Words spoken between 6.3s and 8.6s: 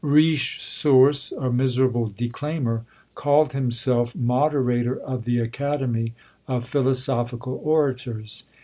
of Philosophical Orators."